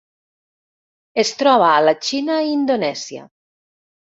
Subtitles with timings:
[1.25, 3.29] Es troba a la Xina i Indonèsia.